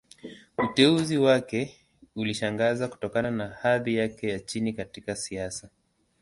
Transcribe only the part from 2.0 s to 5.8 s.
ulishangaza, kutokana na hadhi yake ya chini katika siasa.